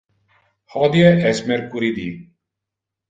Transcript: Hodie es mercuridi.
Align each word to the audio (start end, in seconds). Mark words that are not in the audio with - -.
Hodie 0.79 1.05
es 1.33 1.43
mercuridi. 1.51 2.09